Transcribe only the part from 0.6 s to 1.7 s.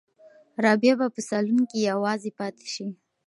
رابعه به په صالون